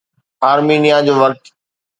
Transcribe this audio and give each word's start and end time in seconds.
آرمينيا 0.51 0.97
جو 1.05 1.13
وقت 1.21 1.43